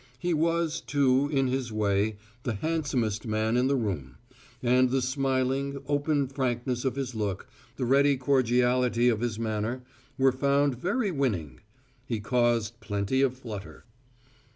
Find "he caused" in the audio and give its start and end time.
12.07-12.79